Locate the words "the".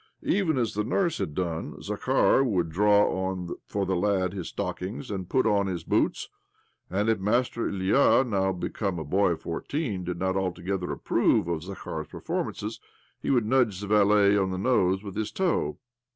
0.73-0.83, 3.85-3.95, 13.79-13.85, 14.49-14.57